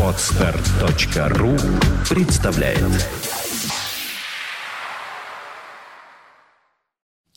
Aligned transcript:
Отстар.ру 0.00 1.56
представляет 2.08 3.08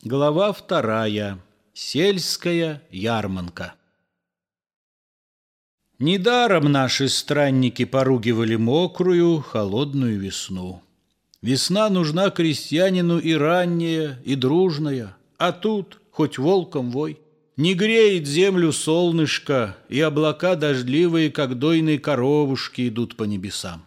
Глава 0.04 0.52
вторая. 0.52 1.40
Сельская 1.74 2.80
ярманка. 2.92 3.74
Недаром 5.98 6.70
наши 6.70 7.08
странники 7.08 7.84
поругивали 7.84 8.54
мокрую, 8.54 9.40
холодную 9.40 10.20
весну. 10.20 10.80
Весна 11.42 11.88
нужна 11.88 12.30
крестьянину 12.30 13.18
и 13.18 13.34
ранняя, 13.34 14.20
и 14.24 14.36
дружная, 14.36 15.16
а 15.38 15.50
тут 15.50 16.00
хоть 16.12 16.38
волком 16.38 16.92
вой. 16.92 17.18
Не 17.56 17.72
греет 17.72 18.26
землю 18.26 18.70
солнышко, 18.70 19.78
и 19.88 19.98
облака 20.00 20.56
дождливые, 20.56 21.30
как 21.30 21.58
дойные 21.58 21.98
коровушки, 21.98 22.88
идут 22.88 23.16
по 23.16 23.24
небесам. 23.24 23.86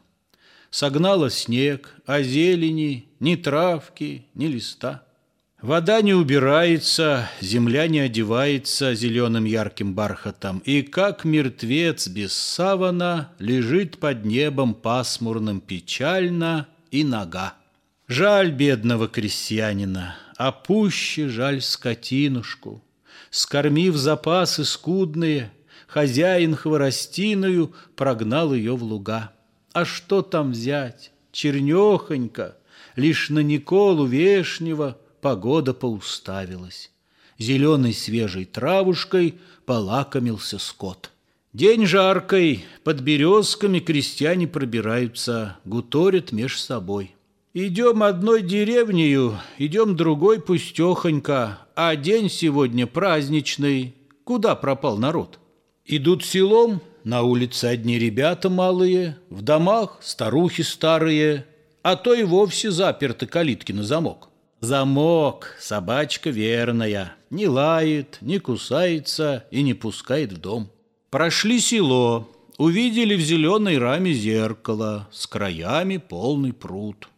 Согнало 0.71 1.29
снег, 1.29 1.95
а 2.07 2.23
зелени 2.23 3.05
ни 3.19 3.35
травки, 3.35 4.25
ни 4.33 4.47
листа. 4.47 5.03
Вода 5.61 6.01
не 6.01 6.15
убирается, 6.15 7.29
земля 7.41 7.87
не 7.87 7.99
одевается 7.99 8.95
зеленым 8.95 9.45
ярким 9.45 9.93
бархатом, 9.93 10.59
и 10.65 10.81
как 10.81 11.23
мертвец 11.23 12.07
без 12.07 12.33
савана 12.33 13.33
лежит 13.37 13.99
под 13.99 14.25
небом 14.25 14.73
пасмурным 14.73 15.61
печально 15.61 16.67
и 16.89 17.03
нога. 17.03 17.53
Жаль 18.07 18.51
бедного 18.51 19.07
крестьянина, 19.07 20.15
а 20.37 20.51
пуще 20.51 21.27
жаль 21.27 21.61
скотинушку. 21.61 22.81
Скормив 23.29 23.95
запасы 23.95 24.65
скудные, 24.65 25.51
хозяин 25.87 26.55
хворостиную 26.55 27.73
прогнал 27.95 28.53
ее 28.53 28.75
в 28.75 28.83
луга. 28.83 29.31
А 29.73 29.85
что 29.85 30.21
там 30.21 30.51
взять? 30.51 31.11
Чернехонько, 31.31 32.57
лишь 32.95 33.29
на 33.29 33.39
Николу 33.39 34.05
Вешнего 34.05 34.97
погода 35.21 35.73
поуставилась. 35.73 36.91
Зеленой 37.37 37.93
свежей 37.93 38.45
травушкой 38.45 39.35
полакомился 39.65 40.57
скот. 40.57 41.11
День 41.53 41.85
жаркой, 41.85 42.65
под 42.83 42.99
березками 43.01 43.79
крестьяне 43.79 44.47
пробираются, 44.47 45.57
гуторят 45.65 46.31
меж 46.31 46.59
собой. 46.61 47.15
Идем 47.55 48.03
одной 48.03 48.43
деревнею, 48.43 49.39
идем 49.57 49.95
другой 49.95 50.39
пустехонько, 50.39 51.57
а 51.75 51.95
день 51.95 52.29
сегодня 52.29 52.85
праздничный. 52.85 53.95
Куда 54.23 54.53
пропал 54.53 54.97
народ? 54.97 55.39
Идут 55.83 56.23
селом, 56.23 56.79
на 57.03 57.23
улице 57.23 57.65
одни 57.65 57.97
ребята 57.97 58.51
малые, 58.51 59.17
в 59.31 59.41
домах 59.41 59.97
старухи 60.01 60.61
старые, 60.61 61.47
а 61.81 61.95
то 61.95 62.13
и 62.13 62.21
вовсе 62.21 62.69
заперты 62.69 63.25
калитки 63.25 63.71
на 63.71 63.81
замок. 63.81 64.29
Замок, 64.59 65.55
собачка 65.59 66.29
верная, 66.29 67.15
не 67.31 67.47
лает, 67.47 68.19
не 68.21 68.37
кусается 68.37 69.45
и 69.49 69.63
не 69.63 69.73
пускает 69.73 70.33
в 70.33 70.37
дом. 70.37 70.69
Прошли 71.09 71.59
село, 71.59 72.29
увидели 72.59 73.15
в 73.15 73.21
зеленой 73.21 73.79
раме 73.79 74.13
зеркало, 74.13 75.07
с 75.11 75.25
краями 75.25 75.97
полный 75.97 76.53
пруд. 76.53 77.09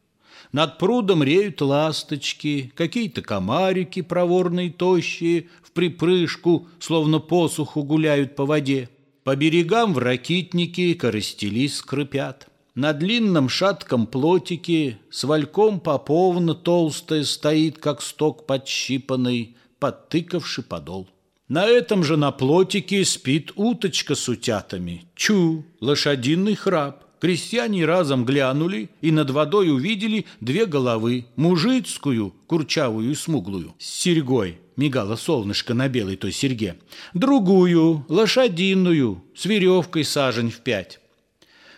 Над 0.52 0.78
прудом 0.78 1.23
реют 1.23 1.61
ласточки, 1.61 2.72
какие-то 2.75 3.22
комарики 3.22 4.02
проворные, 4.02 4.72
тощие, 4.72 5.47
в 5.64 5.72
припрыжку, 5.72 6.67
словно 6.80 7.20
посуху 7.20 7.84
гуляют 7.84 8.36
по 8.36 8.45
воде. 8.45 8.89
По 9.23 9.36
берегам 9.36 9.94
в 9.94 10.00
ракитники 10.00 10.94
коростели 10.94 11.67
скрипят. 11.67 12.47
На 12.73 12.94
длинном 12.94 13.50
шатком 13.50 14.08
плотике 14.08 14.97
с 15.09 15.23
вальком 15.25 15.80
поповна 15.80 16.56
толстая 16.56 17.23
стоит, 17.23 17.78
как 17.78 18.02
сток 18.02 18.47
подщипанный, 18.47 19.58
подтыкавший 19.79 20.63
подол. 20.63 21.08
На 21.50 21.66
этом 21.66 22.02
же 22.03 22.16
на 22.16 22.31
плотике 22.31 23.03
спит 23.03 23.52
уточка 23.56 24.16
с 24.16 24.29
утятами. 24.29 25.03
Чу, 25.16 25.66
лошадиный 25.81 26.56
храп. 26.56 27.03
Крестьяне 27.22 27.86
разом 27.86 28.26
глянули 28.26 28.90
и 29.00 29.12
над 29.12 29.30
водой 29.30 29.72
увидели 29.72 30.26
две 30.40 30.66
головы, 30.66 31.28
мужицкую, 31.36 32.34
курчавую 32.48 33.12
и 33.12 33.14
смуглую, 33.14 33.76
с 33.78 33.86
серьгой, 33.86 34.58
мигало 34.76 35.16
солнышко 35.16 35.76
на 35.76 35.88
белой 35.88 36.16
той 36.16 36.32
серьге, 36.32 36.78
другую, 37.14 38.04
лошадиную, 38.09 39.24
с 39.36 39.46
веревкой 39.46 40.04
сажень 40.04 40.50
в 40.50 40.62
пять. 40.62 41.00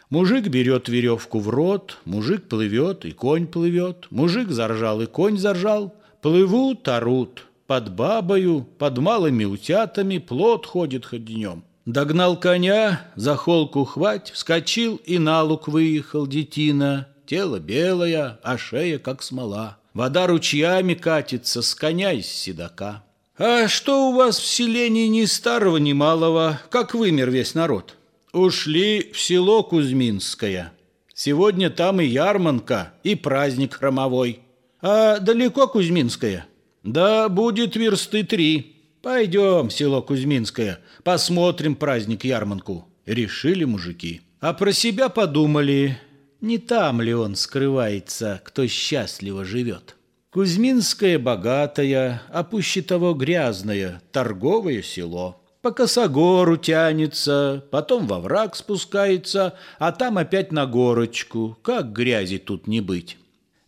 Мужик 0.09 0.47
берет 0.47 0.87
веревку 0.87 1.39
в 1.39 1.49
рот, 1.49 1.97
мужик 2.05 2.43
плывет, 2.43 3.03
и 3.03 3.11
конь 3.11 3.45
плывет, 3.45 4.07
мужик 4.11 4.49
заржал, 4.49 5.01
и 5.01 5.07
конь 5.07 5.37
заржал, 5.37 5.93
плывут, 6.21 6.87
орут, 6.87 7.47
под 7.67 7.93
бабою, 7.93 8.65
под 8.77 8.97
малыми 8.99 9.43
утятами 9.43 10.19
плод 10.19 10.65
ходит 10.65 11.05
хоть 11.05 11.25
днем. 11.25 11.63
Догнал 11.85 12.39
коня, 12.39 13.01
за 13.15 13.35
холку 13.35 13.83
хвать, 13.83 14.31
вскочил 14.31 15.01
и 15.05 15.17
на 15.17 15.43
луг 15.43 15.67
выехал 15.67 16.25
детина. 16.25 17.07
Тело 17.25 17.59
белое, 17.59 18.39
а 18.41 18.57
шея 18.57 18.99
как 18.99 19.21
смола. 19.21 19.77
Вода 19.93 20.27
ручьями 20.27 20.93
катится 20.93 21.61
с 21.61 21.75
коня 21.75 22.13
из 22.13 22.27
седока. 22.27 23.03
А 23.37 23.67
что 23.67 24.09
у 24.09 24.15
вас 24.15 24.39
в 24.39 24.45
селении 24.45 25.07
ни 25.07 25.25
старого, 25.25 25.77
ни 25.77 25.91
малого, 25.91 26.61
как 26.69 26.93
вымер 26.93 27.29
весь 27.29 27.53
народ? 27.53 27.95
Ушли 28.31 29.11
в 29.11 29.19
село 29.19 29.63
Кузьминское. 29.63 30.71
Сегодня 31.13 31.69
там 31.69 31.99
и 31.99 32.05
ярманка, 32.05 32.93
и 33.03 33.15
праздник 33.15 33.75
хромовой. 33.75 34.39
А 34.81 35.19
далеко 35.19 35.67
Кузьминское? 35.67 36.45
Да 36.83 37.27
будет 37.27 37.75
версты 37.75 38.23
три. 38.23 38.72
Пойдем 39.03 39.69
село 39.69 40.01
Кузьминское, 40.01 40.79
посмотрим 41.03 41.75
праздник-ярманку. 41.75 42.87
Решили 43.05 43.65
мужики. 43.65 44.21
А 44.39 44.53
про 44.53 44.71
себя 44.71 45.09
подумали, 45.09 45.99
не 46.39 46.57
там 46.57 47.01
ли 47.01 47.13
он 47.13 47.35
скрывается, 47.35 48.39
кто 48.45 48.65
счастливо 48.65 49.43
живет. 49.43 49.97
Кузьминское 50.31 51.19
богатое, 51.19 52.21
а 52.29 52.45
пуще 52.45 52.81
того 52.81 53.13
грязное, 53.13 54.01
торговое 54.13 54.81
село. 54.81 55.43
По 55.61 55.71
косогору 55.71 56.55
тянется, 56.55 57.65
потом 57.71 58.07
во 58.07 58.21
враг 58.21 58.55
спускается, 58.55 59.53
а 59.79 59.91
там 59.91 60.17
опять 60.17 60.53
на 60.53 60.65
горочку. 60.65 61.57
Как 61.61 61.91
грязи 61.91 62.37
тут 62.37 62.67
не 62.67 62.79
быть? 62.79 63.17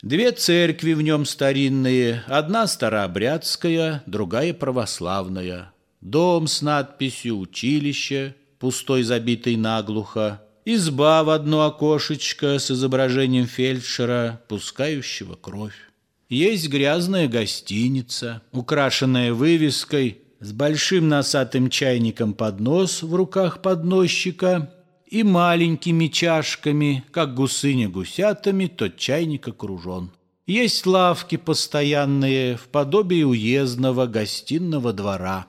Две 0.05 0.31
церкви 0.31 0.93
в 0.93 1.01
нем 1.01 1.25
старинные, 1.25 2.23
одна 2.27 2.67
старообрядская, 2.67 4.03
другая 4.05 4.53
православная. 4.53 5.73
Дом 5.99 6.45
с 6.45 6.61
надписью 6.61 7.39
«Училище», 7.39 8.35
пустой 8.59 9.01
забитый 9.01 9.55
наглухо, 9.55 10.43
изба 10.63 11.23
в 11.23 11.31
одно 11.31 11.63
окошечко 11.65 12.59
с 12.59 12.69
изображением 12.69 13.47
фельдшера, 13.47 14.43
пускающего 14.47 15.37
кровь. 15.37 15.89
Есть 16.29 16.69
грязная 16.69 17.27
гостиница, 17.27 18.43
украшенная 18.51 19.33
вывеской 19.33 20.19
с 20.39 20.51
большим 20.51 21.09
носатым 21.09 21.71
чайником 21.71 22.35
поднос 22.35 23.01
в 23.01 23.15
руках 23.15 23.63
подносчика 23.63 24.71
и 25.15 25.23
маленькими 25.23 26.07
чашками, 26.07 27.05
как 27.11 27.35
гусыня 27.35 27.87
гусятами, 27.87 28.65
тот 28.67 28.97
чайник 28.97 29.47
окружен. 29.47 30.11
Есть 30.45 30.85
лавки 30.85 31.37
постоянные 31.37 32.57
в 32.57 32.67
подобии 32.67 33.23
уездного 33.23 34.07
гостиного 34.07 34.91
двора. 34.91 35.47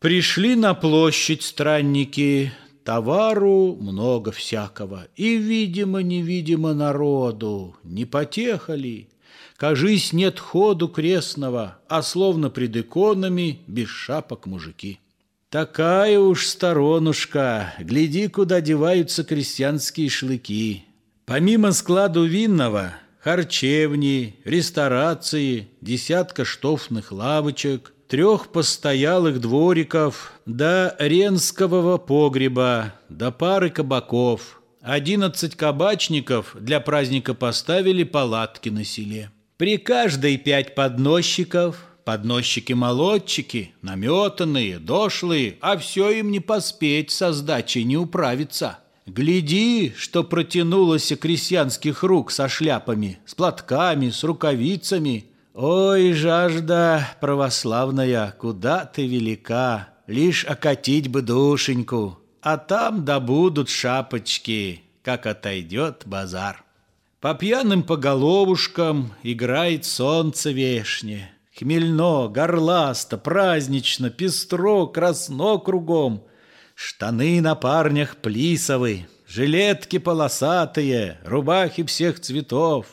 Пришли 0.00 0.56
на 0.56 0.74
площадь 0.74 1.44
странники, 1.44 2.52
товару 2.82 3.76
много 3.80 4.32
всякого, 4.32 5.06
и, 5.14 5.36
видимо-невидимо, 5.36 6.74
народу, 6.74 7.76
не 7.84 8.04
потехали. 8.04 9.10
Кажись, 9.56 10.12
нет 10.12 10.40
ходу 10.40 10.88
крестного, 10.88 11.78
а 11.88 12.02
словно 12.02 12.50
пред 12.50 12.76
иконами 12.76 13.60
без 13.68 13.90
шапок 13.90 14.46
мужики. 14.46 14.98
Такая 15.50 16.18
уж 16.18 16.46
сторонушка, 16.46 17.72
гляди, 17.78 18.28
куда 18.28 18.60
деваются 18.60 19.24
крестьянские 19.24 20.10
шлыки. 20.10 20.84
Помимо 21.24 21.72
складу 21.72 22.24
винного, 22.26 22.92
харчевни, 23.20 24.36
ресторации, 24.44 25.68
десятка 25.80 26.44
штофных 26.44 27.12
лавочек, 27.12 27.94
трех 28.08 28.48
постоялых 28.48 29.40
двориков, 29.40 30.32
до 30.44 30.94
ренскового 30.98 31.96
погреба, 31.96 32.92
до 33.08 33.30
пары 33.30 33.70
кабаков. 33.70 34.60
Одиннадцать 34.82 35.56
кабачников 35.56 36.56
для 36.60 36.78
праздника 36.78 37.32
поставили 37.32 38.04
палатки 38.04 38.68
на 38.68 38.84
селе. 38.84 39.30
При 39.56 39.78
каждой 39.78 40.36
пять 40.36 40.74
подносчиков, 40.74 41.87
Подносчики-молодчики, 42.08 43.74
наметанные, 43.82 44.78
дошлые, 44.78 45.58
а 45.60 45.76
все 45.76 46.08
им 46.08 46.30
не 46.30 46.40
поспеть 46.40 47.10
со 47.10 47.34
сдачей 47.34 47.84
не 47.84 47.98
управиться. 47.98 48.78
Гляди, 49.04 49.92
что 49.94 50.24
протянулось 50.24 51.12
крестьянских 51.20 52.02
рук 52.02 52.30
со 52.30 52.48
шляпами, 52.48 53.18
с 53.26 53.34
платками, 53.34 54.08
с 54.08 54.24
рукавицами. 54.24 55.26
Ой, 55.52 56.14
жажда 56.14 57.06
православная, 57.20 58.34
куда 58.40 58.86
ты 58.86 59.06
велика, 59.06 59.90
лишь 60.06 60.46
окатить 60.46 61.08
бы 61.08 61.20
душеньку, 61.20 62.20
а 62.40 62.56
там 62.56 63.04
добудут 63.04 63.68
шапочки, 63.68 64.80
как 65.02 65.26
отойдет 65.26 66.04
базар. 66.06 66.64
По 67.20 67.34
пьяным 67.34 67.82
поголовушкам 67.82 69.12
играет 69.22 69.84
солнце 69.84 70.52
вешне. 70.52 71.34
Хмельно, 71.58 72.28
горласто, 72.28 73.18
празднично, 73.18 74.10
пестро, 74.10 74.86
красно 74.86 75.58
кругом. 75.58 76.24
Штаны 76.76 77.40
на 77.40 77.56
парнях 77.56 78.18
плисовы, 78.18 79.08
жилетки 79.26 79.98
полосатые, 79.98 81.18
рубахи 81.24 81.82
всех 81.82 82.20
цветов. 82.20 82.86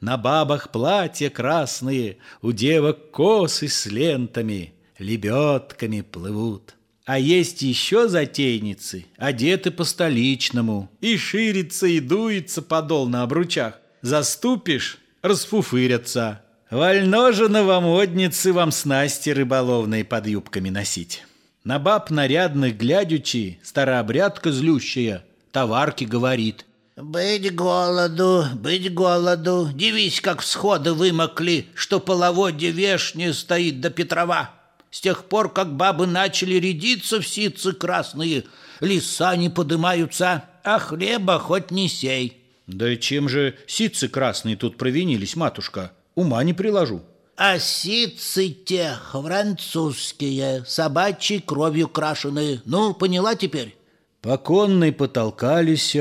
На 0.00 0.16
бабах 0.16 0.72
платья 0.72 1.30
красные, 1.30 2.16
у 2.42 2.50
девок 2.50 3.12
косы 3.12 3.68
с 3.68 3.86
лентами, 3.86 4.74
лебедками 4.98 6.00
плывут. 6.00 6.74
А 7.04 7.16
есть 7.16 7.62
еще 7.62 8.08
затейницы, 8.08 9.06
одеты 9.18 9.70
по-столичному, 9.70 10.90
и 11.00 11.16
ширится, 11.16 11.86
и 11.86 12.00
дуется 12.00 12.60
подол 12.60 13.06
на 13.06 13.22
обручах. 13.22 13.78
Заступишь— 14.02 14.98
расфуфырятся. 15.22 16.42
Вольно 16.70 17.32
же 17.32 17.48
новомодницы 17.48 18.52
вам 18.52 18.70
снасти 18.70 19.30
рыболовные 19.30 20.04
под 20.04 20.28
юбками 20.28 20.68
носить. 20.68 21.24
На 21.64 21.80
баб 21.80 22.10
нарядных 22.10 22.76
глядючи, 22.76 23.58
старообрядка 23.64 24.52
злющая, 24.52 25.24
товарки 25.50 26.04
говорит. 26.04 26.64
«Быть 26.96 27.52
голоду, 27.54 28.44
быть 28.54 28.92
голоду, 28.94 29.68
дивись, 29.74 30.20
как 30.20 30.42
всходы 30.42 30.92
вымокли, 30.92 31.66
что 31.74 31.98
половодье 31.98 32.70
вешнее 32.70 33.34
стоит 33.34 33.80
до 33.80 33.90
Петрова. 33.90 34.50
С 34.92 35.00
тех 35.00 35.24
пор, 35.24 35.52
как 35.52 35.74
бабы 35.74 36.06
начали 36.06 36.54
рядиться 36.54 37.20
в 37.20 37.26
ситцы 37.26 37.72
красные, 37.72 38.44
леса 38.80 39.34
не 39.34 39.48
подымаются, 39.48 40.44
а 40.62 40.78
хлеба 40.78 41.40
хоть 41.40 41.72
не 41.72 41.88
сей». 41.88 42.36
Да 42.68 42.94
чем 42.96 43.28
же 43.28 43.56
ситцы 43.66 44.06
красные 44.08 44.54
тут 44.54 44.76
провинились, 44.76 45.34
матушка? 45.34 45.90
Ума 46.14 46.42
не 46.44 46.52
приложу. 46.52 47.02
А 47.36 47.58
ситцы 47.58 48.50
те 48.50 48.96
французские, 49.12 50.64
собачьей 50.66 51.40
кровью 51.40 51.88
крашеные. 51.88 52.60
Ну, 52.66 52.92
поняла 52.92 53.34
теперь? 53.34 53.76
По 54.20 54.36
конной 54.36 54.92
потолкались, 54.92 55.96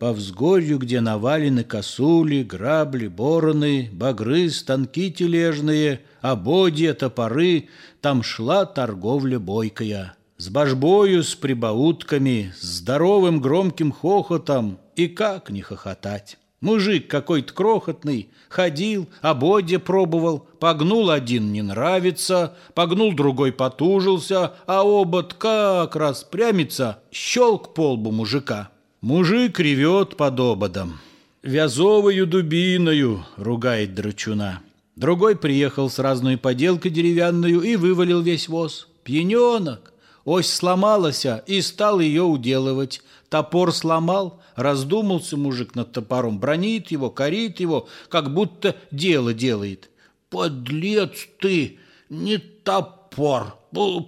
по 0.00 0.12
взгорью, 0.12 0.78
где 0.78 1.00
навалены 1.00 1.62
косули, 1.62 2.42
грабли, 2.42 3.06
бороны, 3.06 3.88
багры, 3.92 4.50
станки 4.50 5.12
тележные, 5.12 6.00
ободья, 6.20 6.94
топоры, 6.94 7.68
там 8.00 8.24
шла 8.24 8.66
торговля 8.66 9.38
бойкая. 9.38 10.16
С 10.38 10.48
божбою, 10.48 11.22
с 11.22 11.36
прибаутками, 11.36 12.52
с 12.58 12.78
здоровым 12.78 13.40
громким 13.40 13.92
хохотом, 13.92 14.80
и 14.96 15.06
как 15.06 15.50
не 15.50 15.62
хохотать. 15.62 16.39
Мужик 16.60 17.08
какой-то 17.08 17.54
крохотный, 17.54 18.28
ходил, 18.50 19.08
ободья 19.22 19.78
пробовал, 19.78 20.46
погнул 20.58 21.08
один 21.08 21.52
не 21.52 21.62
нравится, 21.62 22.54
погнул 22.74 23.14
другой 23.14 23.50
потужился, 23.50 24.52
а 24.66 24.82
обод 24.82 25.34
как 25.34 25.96
распрямится, 25.96 26.98
щелк 27.10 27.72
по 27.72 27.92
лбу 27.92 28.10
мужика. 28.10 28.70
Мужик 29.00 29.58
ревет 29.58 30.16
под 30.16 30.38
ободом. 30.38 31.00
«Вязовою 31.42 32.26
дубиною!»— 32.26 33.24
ругает 33.36 33.94
драчуна. 33.94 34.60
Другой 34.96 35.36
приехал 35.36 35.88
с 35.88 35.98
разной 35.98 36.36
поделкой 36.36 36.90
деревянную 36.90 37.62
и 37.62 37.76
вывалил 37.76 38.20
весь 38.20 38.48
воз. 38.48 38.88
Пьяненок! 39.02 39.94
Ось 40.26 40.52
сломалась, 40.52 41.26
и 41.46 41.62
стал 41.62 42.00
ее 42.00 42.24
уделывать. 42.24 43.02
Топор 43.30 43.72
сломал, 43.72 44.42
раздумался 44.56 45.36
мужик 45.36 45.76
над 45.76 45.92
топором, 45.92 46.40
бронит 46.40 46.90
его, 46.90 47.10
корит 47.10 47.60
его, 47.60 47.88
как 48.08 48.34
будто 48.34 48.76
дело 48.90 49.32
делает. 49.32 49.88
«Подлец 50.30 51.28
ты! 51.38 51.78
Не 52.08 52.38
топор! 52.38 53.56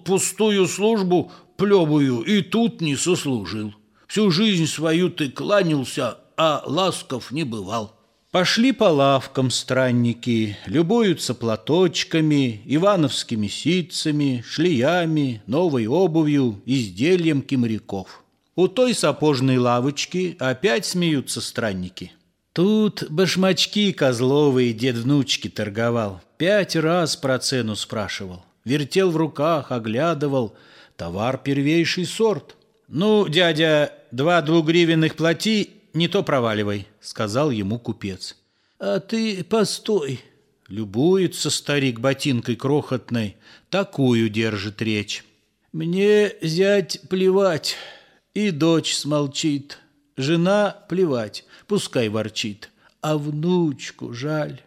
Пустую 0.05 0.67
службу 0.67 1.31
плевую 1.57 2.23
и 2.23 2.43
тут 2.43 2.81
не 2.81 2.97
сослужил. 2.97 3.73
Всю 4.09 4.33
жизнь 4.33 4.67
свою 4.67 5.09
ты 5.09 5.31
кланялся, 5.31 6.19
а 6.37 6.65
ласков 6.67 7.31
не 7.31 7.45
бывал». 7.45 7.95
Пошли 8.33 8.73
по 8.73 8.85
лавкам 8.85 9.51
странники, 9.51 10.57
любуются 10.67 11.35
платочками, 11.35 12.63
ивановскими 12.65 13.47
ситцами, 13.47 14.43
шлиями, 14.45 15.43
новой 15.47 15.87
обувью, 15.87 16.61
изделием 16.65 17.43
кимряков. 17.43 18.22
У 18.55 18.69
той 18.69 18.95
сапожной 18.95 19.57
лавочки 19.57 20.37
опять 20.39 20.85
смеются 20.85 21.41
странники. 21.41 22.13
Тут 22.53 23.05
башмачки 23.09 23.93
козловые 23.93 24.75
дед 24.75 24.97
внучки 24.97 25.49
торговал. 25.49 26.21
Пять 26.37 26.77
раз 26.77 27.17
про 27.17 27.39
цену 27.39 27.77
спрашивал. 27.77 28.45
Вертел 28.65 29.11
в 29.11 29.17
руках, 29.17 29.73
оглядывал. 29.73 30.55
Товар 30.97 31.39
первейший 31.39 32.05
сорт. 32.05 32.57
«Ну, 32.89 33.27
дядя, 33.27 33.95
два 34.11 34.43
двугривенных 34.43 35.17
плати 35.17 35.71
не 35.95 36.09
то 36.09 36.23
проваливай»,— 36.23 36.87
сказал 37.01 37.51
ему 37.51 37.79
купец. 37.79 38.37
«А 38.79 39.01
ты 39.01 39.43
постой». 39.45 40.21
Любуется 40.69 41.49
старик 41.49 42.01
ботинкой 42.01 42.57
крохотной, 42.57 43.37
такую 43.71 44.29
держит 44.29 44.83
речь. 44.83 45.25
«Мне 45.73 46.33
зять 46.43 47.01
плевать, 47.09 47.77
и 48.35 48.51
дочь 48.51 48.95
смолчит, 48.95 49.79
жена 50.17 50.77
плевать, 50.89 51.45
пускай 51.67 52.09
ворчит, 52.09 52.71
а 53.01 53.19
внучку 53.19 54.13
жаль. 54.13 54.61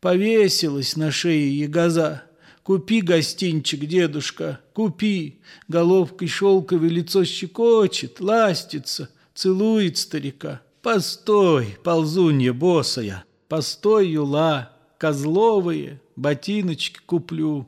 Повесилась 0.00 0.96
на 0.96 1.10
шее 1.10 1.58
ягоза». 1.58 2.24
Купи 2.62 3.00
гостинчик, 3.00 3.80
дедушка, 3.80 4.60
купи. 4.74 5.40
Головкой 5.66 6.28
шелковой 6.28 6.90
лицо 6.90 7.24
щекочет, 7.24 8.20
ластится— 8.20 9.08
целует 9.40 9.96
старика. 9.96 10.60
Постой, 10.82 11.78
ползунья 11.82 12.52
босая, 12.52 13.24
постой, 13.48 14.10
юла, 14.10 14.72
козловые, 14.98 16.00
ботиночки 16.14 17.00
куплю. 17.06 17.66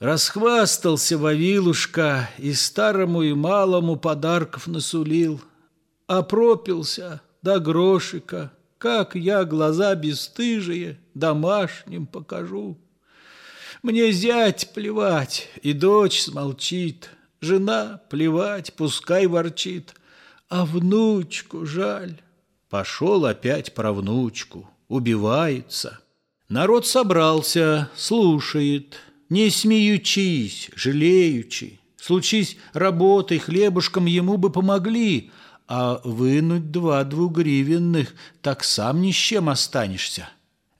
Расхвастался 0.00 1.18
Вавилушка 1.18 2.30
и 2.38 2.54
старому 2.54 3.20
и 3.20 3.34
малому 3.34 3.96
подарков 3.96 4.66
насулил, 4.66 5.42
а 6.06 6.22
пропился 6.22 7.20
до 7.42 7.60
грошика, 7.60 8.50
как 8.78 9.14
я 9.14 9.44
глаза 9.44 9.94
бесстыжие 9.94 10.98
домашним 11.12 12.06
покажу. 12.06 12.78
Мне 13.82 14.10
зять 14.10 14.72
плевать, 14.72 15.50
и 15.60 15.74
дочь 15.74 16.22
смолчит, 16.22 17.10
жена 17.42 18.00
плевать, 18.08 18.72
пускай 18.72 19.26
ворчит, 19.26 19.94
а 20.48 20.64
внучку 20.64 21.66
жаль. 21.66 22.22
Пошел 22.70 23.26
опять 23.26 23.74
про 23.74 23.92
внучку, 23.92 24.70
убивается. 24.88 26.00
Народ 26.48 26.86
собрался, 26.86 27.90
слушает, 27.94 28.96
не 29.30 29.50
смеючись, 29.50 30.70
жалеючи. 30.76 31.78
Случись 31.96 32.56
работой, 32.72 33.38
хлебушком 33.38 34.06
ему 34.06 34.36
бы 34.36 34.50
помогли, 34.50 35.30
а 35.68 36.00
вынуть 36.04 36.70
два 36.70 37.04
двугривенных, 37.04 38.14
так 38.40 38.64
сам 38.64 39.02
ни 39.02 39.12
с 39.12 39.16
чем 39.16 39.48
останешься. 39.48 40.28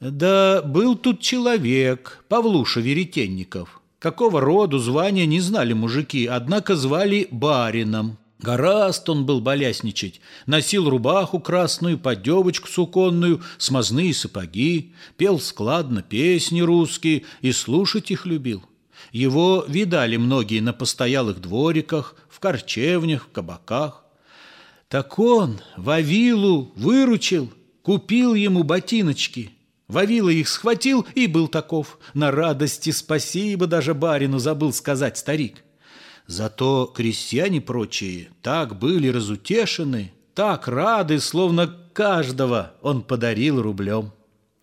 Да 0.00 0.62
был 0.62 0.96
тут 0.96 1.20
человек, 1.20 2.24
Павлуша 2.28 2.80
Веретенников. 2.80 3.80
Какого 3.98 4.40
роду 4.40 4.78
звания 4.78 5.26
не 5.26 5.40
знали 5.40 5.74
мужики, 5.74 6.26
однако 6.26 6.74
звали 6.74 7.28
барином. 7.30 8.16
Гораст 8.42 9.06
он 9.10 9.26
был 9.26 9.42
болясничать, 9.42 10.20
носил 10.46 10.88
рубаху 10.88 11.40
красную, 11.40 11.98
поддевочку 11.98 12.68
суконную, 12.68 13.42
смазные 13.58 14.14
сапоги, 14.14 14.94
пел 15.18 15.38
складно 15.38 16.02
песни 16.02 16.62
русские 16.62 17.24
и 17.42 17.52
слушать 17.52 18.10
их 18.10 18.24
любил. 18.24 18.64
Его 19.12 19.64
видали 19.68 20.16
многие 20.16 20.60
на 20.60 20.72
постоялых 20.72 21.40
двориках, 21.40 22.14
в 22.30 22.40
корчевнях, 22.40 23.24
в 23.24 23.32
кабаках. 23.32 24.04
Так 24.88 25.18
он 25.18 25.60
Вавилу 25.76 26.72
выручил, 26.76 27.52
купил 27.82 28.34
ему 28.34 28.62
ботиночки. 28.62 29.50
Вавила 29.86 30.30
их 30.30 30.48
схватил 30.48 31.06
и 31.14 31.26
был 31.26 31.48
таков. 31.48 31.98
На 32.14 32.30
радости 32.30 32.90
спасибо 32.90 33.66
даже 33.66 33.92
барину 33.92 34.38
забыл 34.38 34.72
сказать 34.72 35.18
старик. 35.18 35.62
Зато 36.30 36.86
крестьяне 36.86 37.60
прочие 37.60 38.28
так 38.40 38.78
были 38.78 39.08
разутешены, 39.08 40.12
так 40.32 40.68
рады, 40.68 41.18
словно 41.18 41.66
каждого 41.92 42.74
он 42.82 43.02
подарил 43.02 43.60
рублем. 43.60 44.12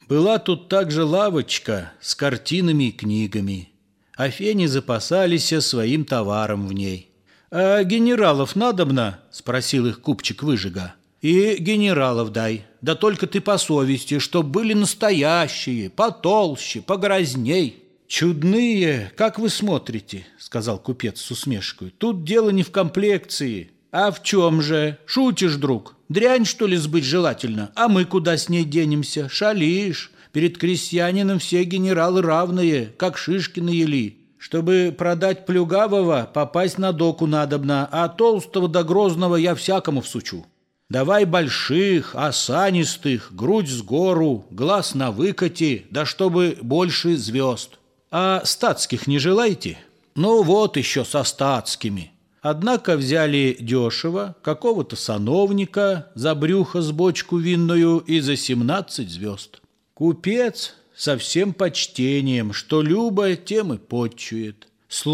Была 0.07 0.39
тут 0.39 0.69
также 0.69 1.03
лавочка 1.03 1.91
с 2.00 2.15
картинами 2.15 2.86
и 2.86 2.91
книгами. 2.91 3.69
А 4.15 4.29
фени 4.29 4.65
запасались 4.65 5.53
своим 5.59 6.05
товаром 6.05 6.67
в 6.67 6.74
ней. 6.74 7.09
«А 7.51 7.83
генералов 7.83 8.55
надобно?»– 8.55 9.19
спросил 9.31 9.88
их 9.88 10.00
купчик 10.00 10.43
выжига. 10.43 10.95
«И 11.21 11.57
генералов 11.59 12.31
дай, 12.31 12.65
да 12.79 12.95
только 12.95 13.27
ты 13.27 13.41
по 13.41 13.57
совести, 13.57 14.19
чтоб 14.19 14.45
были 14.45 14.71
настоящие, 14.74 15.89
потолще, 15.89 16.79
погрозней». 16.79 17.87
«Чудные, 18.07 19.11
как 19.15 19.37
вы 19.37 19.49
смотрите»,— 19.49 20.25
сказал 20.39 20.79
купец 20.79 21.19
с 21.19 21.29
усмешкой. 21.31 21.93
«Тут 21.97 22.23
дело 22.23 22.49
не 22.51 22.63
в 22.63 22.71
комплекции, 22.71 23.71
а 23.91 24.11
в 24.11 24.21
чем 24.23 24.61
же? 24.61 24.97
Шутишь, 25.05 25.55
друг? 25.55 25.95
Дрянь, 26.09 26.45
что 26.45 26.67
ли, 26.67 26.77
сбыть 26.77 27.03
желательно? 27.03 27.71
А 27.75 27.87
мы 27.87 28.05
куда 28.05 28.37
с 28.37 28.49
ней 28.49 28.63
денемся? 28.63 29.29
Шалишь. 29.29 30.11
Перед 30.31 30.57
крестьянином 30.57 31.39
все 31.39 31.63
генералы 31.63 32.21
равные, 32.21 32.93
как 32.97 33.17
шишки 33.17 33.59
на 33.59 33.69
ели. 33.69 34.17
Чтобы 34.37 34.93
продать 34.97 35.45
плюгавого, 35.45 36.29
попасть 36.31 36.77
на 36.77 36.93
доку 36.93 37.25
надобно, 37.25 37.89
а 37.91 38.07
толстого 38.07 38.67
да 38.67 38.83
грозного 38.83 39.35
я 39.35 39.55
всякому 39.55 40.01
всучу. 40.01 40.45
Давай 40.89 41.25
больших, 41.25 42.15
осанистых, 42.15 43.33
грудь 43.33 43.67
с 43.67 43.81
гору, 43.81 44.45
глаз 44.51 44.95
на 44.95 45.11
выкате, 45.11 45.85
да 45.89 46.05
чтобы 46.05 46.57
больше 46.61 47.17
звезд. 47.17 47.79
А 48.11 48.41
статских 48.45 49.07
не 49.07 49.19
желаете? 49.19 49.77
Ну 50.15 50.43
вот 50.43 50.77
еще 50.77 51.03
со 51.03 51.23
статскими. 51.23 52.11
Однако 52.41 52.95
взяли 52.95 53.57
дешево 53.59 54.35
какого-то 54.41 54.95
сановника 54.95 56.11
за 56.15 56.33
брюхо 56.33 56.81
с 56.81 56.91
бочку 56.91 57.37
винную 57.37 57.99
и 57.99 58.19
за 58.21 58.37
семнадцать 58.37 59.09
звезд. 59.09 59.61
Купец 59.93 60.75
со 60.95 61.17
всем 61.17 61.53
почтением, 61.53 62.53
что 62.53 62.81
любо, 62.81 63.35
тем 63.35 63.73
и 63.73 63.77
подчует. 63.77 64.67
С 64.87 65.05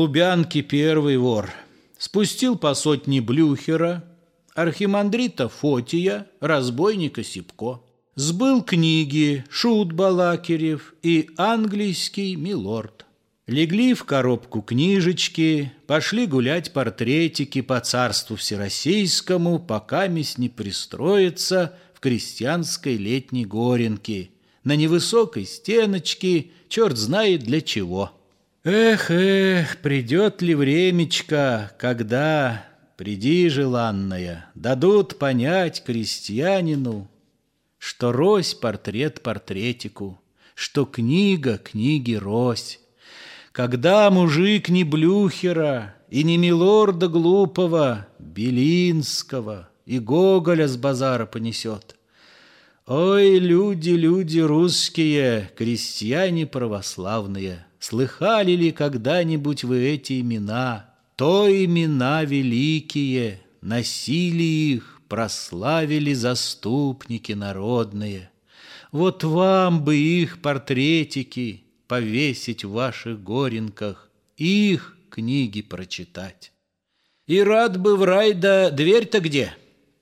первый 0.61 1.17
вор. 1.17 1.49
Спустил 1.97 2.57
по 2.57 2.75
сотне 2.75 3.21
блюхера, 3.21 4.03
архимандрита 4.53 5.49
Фотия, 5.49 6.27
разбойника 6.39 7.23
Сипко. 7.23 7.81
Сбыл 8.15 8.61
книги 8.61 9.43
Шут 9.49 9.91
Балакирев 9.91 10.93
и 11.01 11.31
английский 11.35 12.35
милорд. 12.35 13.07
Легли 13.47 13.95
в 13.95 14.03
коробку 14.03 14.61
книжечки, 14.61 15.73
пошли 15.87 16.27
гулять 16.27 16.73
портретики 16.73 17.61
по 17.61 17.79
царству 17.79 18.35
всероссийскому, 18.35 19.57
пока 19.57 20.05
месть 20.05 20.37
не 20.37 20.47
пристроится 20.47 21.73
в 21.95 22.01
крестьянской 22.01 22.97
летней 22.97 23.45
горенке, 23.45 24.29
на 24.63 24.75
невысокой 24.75 25.47
стеночке, 25.47 26.51
черт 26.69 26.97
знает 26.97 27.41
для 27.41 27.61
чего. 27.61 28.11
Эх, 28.63 29.09
эх, 29.09 29.77
придет 29.77 30.43
ли 30.43 30.53
времечко, 30.53 31.71
когда, 31.79 32.63
приди, 32.95 33.49
желанная, 33.49 34.51
дадут 34.53 35.17
понять 35.17 35.83
крестьянину, 35.83 37.09
что 37.83 38.13
рось 38.13 38.53
портрет 38.53 39.21
портретику, 39.21 40.21
что 40.55 40.85
книга 40.85 41.57
книги 41.57 42.13
рось, 42.13 42.79
когда 43.51 44.09
мужик 44.09 44.69
не 44.69 44.85
Блюхера 44.85 45.93
и 46.09 46.23
не 46.23 46.37
милорда 46.37 47.09
глупого, 47.09 48.07
Белинского 48.19 49.67
и 49.85 49.99
Гоголя 49.99 50.69
с 50.69 50.77
базара 50.77 51.25
понесет. 51.25 51.97
Ой, 52.87 53.37
люди, 53.37 53.89
люди 53.89 54.39
русские, 54.39 55.51
крестьяне 55.57 56.45
православные, 56.45 57.65
Слыхали 57.79 58.53
ли 58.53 58.71
когда-нибудь 58.71 59.65
вы 59.65 59.83
эти 59.89 60.21
имена? 60.21 60.89
То 61.17 61.49
имена 61.49 62.23
великие, 62.23 63.41
носили 63.59 64.43
их, 64.43 64.92
прославили 65.13 66.11
заступники 66.13 67.33
народные. 67.33 68.31
Вот 68.91 69.23
вам 69.23 69.83
бы 69.83 69.95
их 69.95 70.41
портретики, 70.41 71.61
повесить 71.87 72.65
в 72.65 72.71
ваших 72.71 73.21
горенках, 73.23 74.09
их 74.37 74.97
книги 75.11 75.61
прочитать. 75.61 76.51
И 77.27 77.43
рад 77.43 77.79
бы 77.79 77.95
в 77.95 78.03
рай, 78.03 78.33
да 78.33 78.71
дверь-то 78.71 79.19
где? 79.19 79.55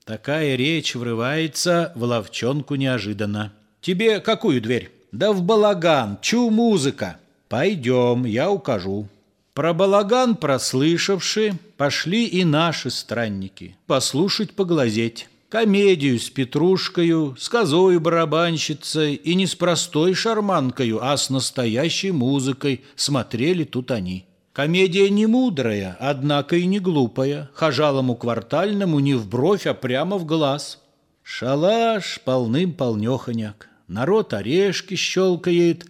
Такая 0.06 0.56
речь 0.56 0.94
врывается 0.94 1.92
в 1.94 2.04
ловчонку 2.04 2.76
неожиданно. 2.76 3.52
Тебе 3.82 4.18
какую 4.18 4.62
дверь? 4.62 4.90
Да 5.12 5.34
в 5.34 5.42
балаган, 5.42 6.20
чу 6.22 6.48
музыка. 6.48 7.18
Пойдем, 7.50 8.24
я 8.24 8.50
укажу. 8.50 9.08
Про 9.54 9.74
балаган 9.74 10.34
прослышавши, 10.34 11.58
пошли 11.76 12.26
и 12.26 12.44
наши 12.44 12.90
странники. 12.90 13.76
Послушать, 13.86 14.54
поглазеть 14.54 15.28
комедию 15.52 16.18
с 16.18 16.30
Петрушкою, 16.30 17.36
с 17.38 17.50
козою 17.50 18.00
барабанщицей 18.00 19.16
и 19.16 19.34
не 19.34 19.46
с 19.46 19.54
простой 19.54 20.14
шарманкою, 20.14 21.04
а 21.04 21.14
с 21.14 21.28
настоящей 21.28 22.10
музыкой 22.10 22.82
смотрели 22.96 23.64
тут 23.64 23.90
они. 23.90 24.24
Комедия 24.54 25.10
не 25.10 25.26
мудрая, 25.26 25.94
однако 26.00 26.56
и 26.56 26.64
не 26.64 26.78
глупая, 26.78 27.50
хожалому 27.52 28.16
квартальному 28.16 28.98
не 29.00 29.12
в 29.12 29.28
бровь, 29.28 29.66
а 29.66 29.74
прямо 29.74 30.16
в 30.16 30.24
глаз. 30.24 30.80
Шалаш 31.22 32.20
полным-полнеханяк, 32.24 33.68
народ 33.88 34.32
орешки 34.32 34.94
щелкает, 34.94 35.84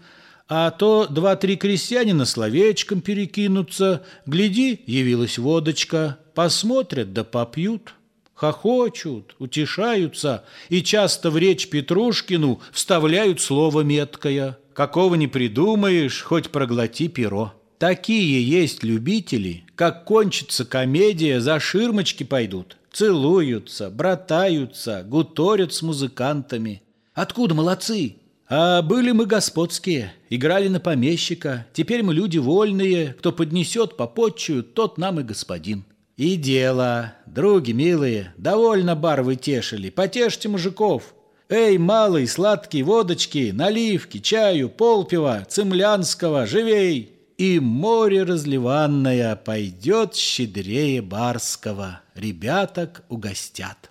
а 0.54 0.70
то 0.70 1.06
два-три 1.08 1.56
крестьянина 1.56 2.26
словечком 2.26 3.00
перекинутся, 3.00 4.02
гляди, 4.26 4.82
явилась 4.84 5.38
водочка, 5.38 6.18
посмотрят 6.34 7.14
да 7.14 7.24
попьют 7.24 7.94
хохочут, 8.34 9.34
утешаются 9.38 10.44
и 10.68 10.82
часто 10.82 11.30
в 11.30 11.38
речь 11.38 11.70
Петрушкину 11.70 12.60
вставляют 12.70 13.40
слово 13.40 13.80
меткое. 13.80 14.58
Какого 14.74 15.14
не 15.14 15.26
придумаешь, 15.26 16.20
хоть 16.20 16.50
проглоти 16.50 17.08
перо. 17.08 17.54
Такие 17.78 18.46
есть 18.46 18.82
любители, 18.82 19.64
как 19.74 20.04
кончится 20.04 20.66
комедия, 20.66 21.40
за 21.40 21.60
ширмочки 21.60 22.24
пойдут. 22.24 22.76
Целуются, 22.92 23.88
братаются, 23.88 25.02
гуторят 25.02 25.72
с 25.72 25.80
музыкантами. 25.80 26.82
Откуда 27.14 27.54
молодцы? 27.54 28.16
А 28.54 28.82
были 28.82 29.12
мы 29.12 29.24
господские, 29.24 30.12
играли 30.28 30.68
на 30.68 30.78
помещика. 30.78 31.66
Теперь 31.72 32.02
мы 32.02 32.12
люди 32.12 32.36
вольные, 32.36 33.14
кто 33.14 33.32
поднесет 33.32 33.96
попотчую, 33.96 34.62
тот 34.62 34.98
нам 34.98 35.20
и 35.20 35.22
господин. 35.22 35.86
И 36.18 36.36
дело, 36.36 37.14
други 37.24 37.72
милые, 37.72 38.34
довольно 38.36 38.94
бар 38.94 39.22
вы 39.22 39.36
тешили, 39.36 39.88
потешьте 39.88 40.50
мужиков. 40.50 41.14
Эй, 41.48 41.78
малый, 41.78 42.28
сладкий, 42.28 42.82
водочки, 42.82 43.52
наливки, 43.54 44.18
чаю, 44.18 44.68
полпива, 44.68 45.46
цемлянского, 45.48 46.44
живей! 46.44 47.10
И 47.38 47.58
море 47.58 48.22
разливанное 48.24 49.34
пойдет 49.34 50.14
щедрее 50.14 51.00
барского, 51.00 52.02
ребяток 52.14 53.02
угостят. 53.08 53.90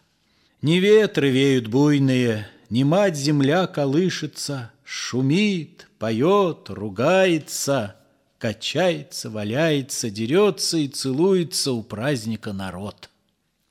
Не 0.61 0.79
ветры 0.79 1.31
веют 1.31 1.65
буйные, 1.65 2.47
не 2.71 2.83
мать-земля 2.83 3.67
колышется, 3.67 4.71
шумит, 4.83 5.87
поет, 5.99 6.69
ругается— 6.69 7.95
Качается, 8.41 9.29
валяется, 9.29 10.09
дерется 10.09 10.79
и 10.79 10.87
целуется 10.87 11.73
у 11.73 11.83
праздника 11.83 12.53
народ. 12.53 13.11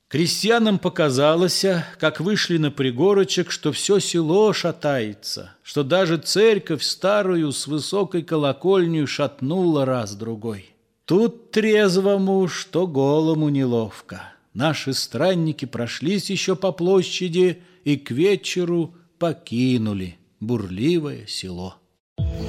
Крестьянам 0.07 0.79
показалось, 0.79 1.65
как 1.99 2.21
вышли 2.21 2.57
на 2.57 2.71
пригорочек, 2.71 3.51
что 3.51 3.73
все 3.73 3.99
село 3.99 4.53
шатается, 4.53 5.55
что 5.65 5.83
даже 5.83 6.19
церковь 6.19 6.85
старую 6.85 7.51
с 7.51 7.67
высокой 7.67 8.23
колокольню 8.23 9.09
шатнула 9.09 9.85
раз-другой. 9.85 10.71
Тут 11.05 11.51
трезвому, 11.51 12.47
что 12.47 12.87
голому 12.87 13.49
неловко. 13.49 14.23
Наши 14.55 14.95
странники 14.95 15.65
прошлись 15.65 16.31
еще 16.31 16.55
по 16.55 16.71
площади 16.71 17.61
и 17.85 17.97
к 17.97 18.11
вечеру 18.11 18.95
покинули 19.19 20.17
бурливое 20.41 21.27
село. 21.27 21.77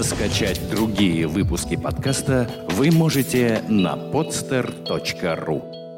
Скачать 0.01 0.61
другие 0.71 1.27
выпуски 1.27 1.75
подкаста 1.75 2.49
вы 2.71 2.91
можете 2.91 3.63
на 3.69 3.95
podster.ru 3.95 5.90